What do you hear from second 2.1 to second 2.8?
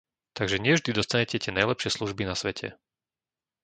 na svete.